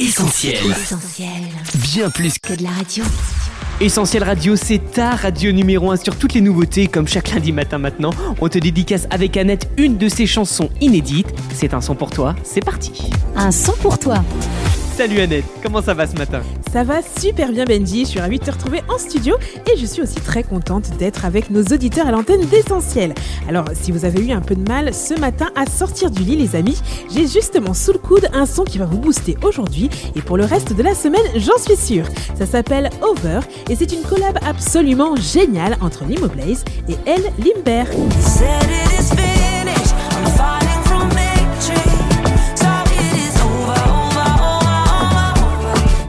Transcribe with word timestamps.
Essentiel. 0.00 0.56
Bien 1.92 2.08
plus 2.08 2.38
que 2.38 2.54
de 2.54 2.62
la 2.62 2.70
radio. 2.70 3.04
Essentiel 3.82 4.24
Radio, 4.24 4.56
c'est 4.56 4.78
ta 4.78 5.10
radio 5.10 5.52
numéro 5.52 5.90
1 5.90 5.98
sur 5.98 6.16
toutes 6.16 6.32
les 6.32 6.40
nouveautés. 6.40 6.86
Comme 6.86 7.06
chaque 7.06 7.30
lundi 7.30 7.52
matin 7.52 7.76
maintenant, 7.76 8.08
on 8.40 8.48
te 8.48 8.58
dédicace 8.58 9.06
avec 9.10 9.36
Annette 9.36 9.68
une 9.76 9.98
de 9.98 10.08
ses 10.08 10.26
chansons 10.26 10.70
inédites. 10.80 11.28
C'est 11.52 11.74
un 11.74 11.82
son 11.82 11.96
pour 11.96 12.08
toi, 12.08 12.34
c'est 12.44 12.64
parti. 12.64 13.10
Un 13.36 13.50
son 13.50 13.74
pour 13.74 13.98
toi. 13.98 14.24
Salut 15.00 15.20
Annette, 15.20 15.46
comment 15.62 15.80
ça 15.80 15.94
va 15.94 16.06
ce 16.06 16.14
matin 16.14 16.42
Ça 16.70 16.84
va 16.84 17.00
super 17.00 17.52
bien 17.52 17.64
Benji, 17.64 18.00
je 18.00 18.10
suis 18.10 18.20
ravie 18.20 18.38
de 18.38 18.44
te 18.44 18.50
retrouver 18.50 18.82
en 18.86 18.98
studio 18.98 19.34
et 19.72 19.78
je 19.78 19.86
suis 19.86 20.02
aussi 20.02 20.16
très 20.16 20.42
contente 20.42 20.94
d'être 20.98 21.24
avec 21.24 21.48
nos 21.48 21.62
auditeurs 21.62 22.06
à 22.06 22.10
l'antenne 22.10 22.44
d'Essentiel. 22.44 23.14
Alors 23.48 23.64
si 23.72 23.92
vous 23.92 24.04
avez 24.04 24.22
eu 24.22 24.32
un 24.32 24.42
peu 24.42 24.54
de 24.54 24.68
mal 24.68 24.92
ce 24.92 25.18
matin 25.18 25.48
à 25.56 25.64
sortir 25.64 26.10
du 26.10 26.22
lit 26.22 26.36
les 26.36 26.54
amis, 26.54 26.82
j'ai 27.10 27.26
justement 27.26 27.72
sous 27.72 27.94
le 27.94 27.98
coude 27.98 28.28
un 28.34 28.44
son 28.44 28.64
qui 28.64 28.76
va 28.76 28.84
vous 28.84 28.98
booster 28.98 29.38
aujourd'hui 29.42 29.88
et 30.16 30.20
pour 30.20 30.36
le 30.36 30.44
reste 30.44 30.74
de 30.74 30.82
la 30.82 30.94
semaine 30.94 31.24
j'en 31.34 31.56
suis 31.56 31.76
sûre. 31.76 32.04
Ça 32.38 32.44
s'appelle 32.44 32.90
Over 33.00 33.40
et 33.70 33.76
c'est 33.76 33.94
une 33.94 34.02
collab 34.02 34.38
absolument 34.46 35.16
géniale 35.16 35.78
entre 35.80 36.04
Limo 36.04 36.28
Blaze 36.28 36.62
et 36.90 36.96
Elle 37.06 37.24
Limber. 37.38 37.84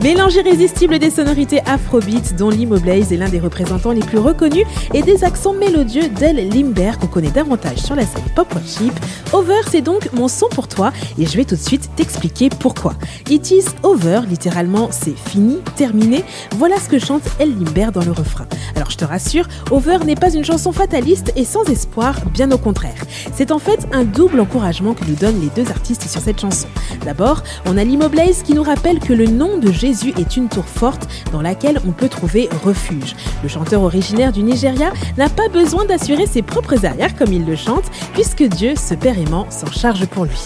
Mélange 0.03 0.33
irrésistible 0.33 0.97
des 0.97 1.11
sonorités 1.11 1.61
afrobeat 1.67 2.35
dont 2.35 2.49
Limo 2.49 2.79
Blaze 2.79 3.13
est 3.13 3.17
l'un 3.17 3.29
des 3.29 3.39
représentants 3.39 3.91
les 3.91 3.99
plus 3.99 4.17
reconnus 4.17 4.65
et 4.95 5.03
des 5.03 5.23
accents 5.23 5.53
mélodieux 5.53 6.09
d'El 6.09 6.49
Limber 6.49 6.93
qu'on 6.99 7.05
connaît 7.05 7.29
davantage 7.29 7.77
sur 7.77 7.93
la 7.93 8.03
scène 8.03 8.23
pop 8.35 8.51
worship. 8.51 8.93
Over, 9.31 9.61
c'est 9.69 9.81
donc 9.81 10.11
mon 10.13 10.27
son 10.27 10.47
pour 10.49 10.67
toi 10.67 10.91
et 11.19 11.27
je 11.27 11.37
vais 11.37 11.45
tout 11.45 11.53
de 11.53 11.59
suite 11.59 11.87
t'expliquer 11.95 12.49
pourquoi. 12.49 12.95
It 13.29 13.51
is 13.51 13.65
over, 13.83 14.21
littéralement 14.27 14.89
c'est 14.89 15.15
fini, 15.15 15.59
terminé. 15.75 16.23
Voilà 16.57 16.79
ce 16.79 16.89
que 16.89 16.97
chante 16.97 17.21
El 17.37 17.49
Limber 17.59 17.89
dans 17.93 18.03
le 18.03 18.11
refrain. 18.11 18.47
Alors 18.75 18.89
je 18.89 18.97
te 18.97 19.05
rassure, 19.05 19.47
Over 19.69 19.99
n'est 20.03 20.15
pas 20.15 20.33
une 20.33 20.43
chanson 20.43 20.71
fataliste 20.71 21.31
et 21.35 21.45
sans 21.45 21.63
espoir, 21.65 22.15
bien 22.33 22.49
au 22.49 22.57
contraire. 22.57 23.05
C'est 23.35 23.51
en 23.51 23.59
fait 23.59 23.87
un 23.91 24.03
double 24.03 24.39
encouragement 24.39 24.95
que 24.95 25.05
nous 25.05 25.15
donnent 25.15 25.41
les 25.41 25.63
deux 25.63 25.69
artistes 25.69 26.09
sur 26.09 26.21
cette 26.21 26.41
chanson. 26.41 26.67
D'abord, 27.05 27.43
on 27.67 27.77
a 27.77 27.83
Limo 27.83 28.09
Blaze 28.09 28.41
qui 28.41 28.55
nous 28.55 28.63
rappelle 28.63 28.99
que 28.99 29.13
le 29.13 29.27
nom 29.27 29.59
de 29.59 29.71
Jésus 29.71 29.90
Jésus 29.91 30.13
est 30.17 30.37
une 30.37 30.47
tour 30.47 30.63
forte 30.63 31.05
dans 31.33 31.41
laquelle 31.41 31.77
on 31.85 31.91
peut 31.91 32.07
trouver 32.07 32.47
refuge. 32.63 33.13
Le 33.43 33.49
chanteur 33.49 33.81
originaire 33.81 34.31
du 34.31 34.41
Nigeria 34.41 34.93
n'a 35.17 35.27
pas 35.27 35.49
besoin 35.49 35.83
d'assurer 35.83 36.27
ses 36.27 36.41
propres 36.41 36.85
arrières 36.85 37.13
comme 37.17 37.33
il 37.33 37.45
le 37.45 37.57
chante, 37.57 37.83
puisque 38.13 38.43
Dieu, 38.43 38.75
ce 38.77 38.93
Père 38.93 39.19
aimant, 39.19 39.51
s'en 39.51 39.69
charge 39.69 40.05
pour 40.05 40.23
lui. 40.23 40.39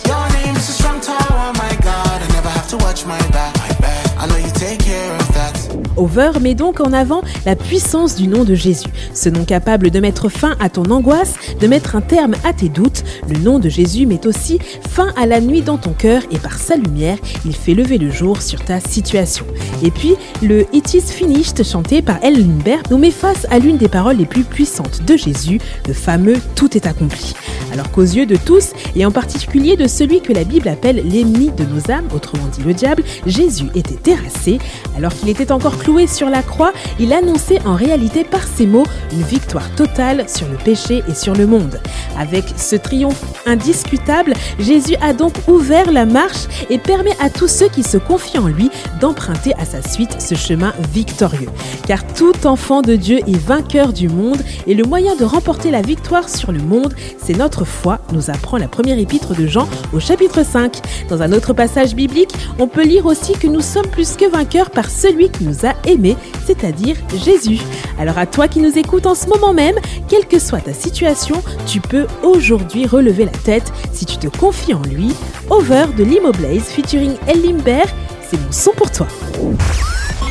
Over 5.97 6.39
met 6.41 6.55
donc 6.55 6.79
en 6.79 6.93
avant 6.93 7.21
la 7.45 7.55
puissance 7.55 8.15
du 8.15 8.27
nom 8.27 8.43
de 8.43 8.55
Jésus, 8.55 8.89
ce 9.13 9.29
nom 9.29 9.45
capable 9.45 9.89
de 9.89 9.99
mettre 9.99 10.29
fin 10.29 10.55
à 10.59 10.69
ton 10.69 10.83
angoisse, 10.91 11.35
de 11.59 11.67
mettre 11.67 11.95
un 11.95 12.01
terme 12.01 12.35
à 12.43 12.53
tes 12.53 12.69
doutes. 12.69 13.03
Le 13.29 13.39
nom 13.39 13.59
de 13.59 13.69
Jésus 13.69 14.05
met 14.05 14.27
aussi 14.27 14.59
fin 14.89 15.13
à 15.17 15.25
la 15.25 15.41
nuit 15.41 15.61
dans 15.61 15.77
ton 15.77 15.93
cœur 15.93 16.21
et 16.31 16.37
par 16.37 16.57
sa 16.57 16.75
lumière, 16.75 17.17
il 17.45 17.55
fait 17.55 17.73
lever 17.73 17.97
le 17.97 18.11
jour 18.11 18.41
sur 18.41 18.63
ta 18.63 18.79
situation. 18.79 19.45
Et 19.83 19.91
puis, 19.91 20.15
le 20.41 20.65
It 20.73 20.93
is 20.93 21.01
finished 21.01 21.63
chanté 21.63 22.01
par 22.01 22.17
El 22.23 22.39
Limber 22.39 22.77
nous 22.91 22.97
met 22.97 23.11
face 23.11 23.47
à 23.49 23.59
l'une 23.59 23.77
des 23.77 23.87
paroles 23.87 24.17
les 24.17 24.25
plus 24.25 24.43
puissantes 24.43 25.03
de 25.05 25.15
Jésus, 25.15 25.59
le 25.87 25.93
fameux 25.93 26.37
Tout 26.55 26.75
est 26.75 26.87
accompli. 26.87 27.33
Alors 27.71 27.91
qu'aux 27.91 28.01
yeux 28.01 28.25
de 28.25 28.37
tous, 28.37 28.71
et 28.95 29.05
en 29.05 29.11
particulier 29.11 29.75
de 29.75 29.87
celui 29.87 30.21
que 30.21 30.33
la 30.33 30.43
Bible 30.43 30.67
appelle 30.67 31.03
l'ennemi 31.05 31.51
de 31.57 31.65
nos 31.65 31.91
âmes, 31.91 32.07
autrement 32.15 32.47
dit 32.47 32.63
le 32.63 32.73
diable, 32.73 33.03
Jésus 33.25 33.67
était 33.75 33.95
terrassé. 33.95 34.59
Alors 34.97 35.13
qu'il 35.13 35.29
était 35.29 35.51
encore 35.51 35.77
cloué 35.85 36.07
sur 36.07 36.31
la 36.31 36.41
croix, 36.41 36.73
il 36.99 37.13
annonçait 37.13 37.59
en 37.63 37.75
réalité 37.75 38.23
par 38.23 38.47
ses 38.47 38.65
mots 38.65 38.87
une 39.11 39.21
victoire 39.21 39.69
totale 39.75 40.27
sur 40.27 40.47
le 40.47 40.57
péché 40.57 41.03
et 41.07 41.13
sur 41.13 41.35
le 41.35 41.45
monde. 41.45 41.79
Avec 42.17 42.43
ce 42.57 42.75
triomphe 42.75 43.23
indiscutable, 43.45 44.33
Jésus 44.57 44.95
a 44.99 45.13
donc 45.13 45.33
ouvert 45.47 45.91
la 45.91 46.07
marche 46.07 46.47
et 46.71 46.79
permet 46.79 47.15
à 47.19 47.29
tous 47.29 47.47
ceux 47.47 47.67
qui 47.67 47.83
se 47.83 47.97
confient 47.97 48.39
en 48.39 48.47
lui 48.47 48.71
d'emprunter 48.99 49.53
à 49.59 49.65
sa 49.65 49.87
suite 49.87 50.19
ce 50.19 50.33
chemin 50.33 50.73
victorieux. 50.91 51.49
Car 51.85 52.05
tout 52.07 52.47
enfant 52.47 52.81
de 52.81 52.95
Dieu 52.95 53.19
est 53.19 53.37
vainqueur 53.37 53.93
du 53.93 54.09
monde 54.09 54.41
et 54.65 54.73
le 54.73 54.85
moyen 54.85 55.15
de 55.15 55.23
remporter 55.23 55.69
la 55.69 55.83
victoire 55.83 56.29
sur 56.29 56.51
le 56.51 56.59
monde, 56.59 56.95
c'est 57.23 57.37
notre 57.37 57.63
foi, 57.63 57.99
nous 58.11 58.31
apprend 58.31 58.57
la 58.57 58.67
première 58.67 58.97
épître 58.97 59.35
de 59.35 59.45
Jean 59.45 59.67
au 59.93 59.99
chapitre 59.99 60.43
5. 60.43 60.81
Dans 61.09 61.21
un 61.21 61.31
autre 61.31 61.53
passage 61.53 61.93
biblique, 61.93 62.33
on 62.57 62.67
peut 62.67 62.85
lire 62.85 63.05
aussi 63.05 63.33
que 63.33 63.45
nous 63.45 63.61
sommes 63.61 63.87
plus 63.87 64.15
que 64.15 64.27
vainqueurs 64.27 64.71
par 64.71 64.89
celui 64.89 65.29
qui 65.29 65.43
nous 65.43 65.63
a 65.63 65.74
aimés, 65.85 66.17
c'est-à-dire 66.45 66.95
Jésus. 67.23 67.59
Alors 67.99 68.17
à 68.17 68.25
toi 68.25 68.47
qui 68.47 68.59
nous 68.59 68.77
écoutes 68.77 69.05
en 69.05 69.15
ce 69.15 69.27
moment 69.27 69.53
même, 69.53 69.75
quelle 70.07 70.25
que 70.25 70.39
soit 70.39 70.61
ta 70.61 70.73
situation, 70.73 71.41
tu 71.65 71.79
peux 71.79 72.07
aujourd'hui 72.23 72.85
relever 72.85 73.25
la 73.25 73.31
tête 73.31 73.71
si 73.91 74.05
tu 74.05 74.17
te 74.17 74.27
confies 74.27 74.73
en 74.73 74.81
lui. 74.83 75.13
Over 75.49 75.85
de 75.97 76.03
Limo 76.03 76.31
Blaze 76.31 76.63
featuring 76.63 77.15
El 77.27 77.41
Limber, 77.41 77.83
c'est 78.29 78.39
mon 78.39 78.51
son 78.51 78.71
pour 78.71 78.91
toi. 78.91 79.07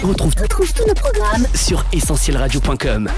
On 0.02 0.08
retrouve, 0.08 0.34
tous 0.34 0.86
nos 0.86 0.94
programmes 0.94 1.46
sur 1.54 1.84
essentielradio.com. 1.92 3.08